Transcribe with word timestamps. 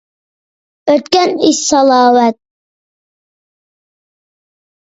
ئۆتكەن 0.93 1.33
ئىش 1.49 1.59
سالاۋات. 1.67 2.39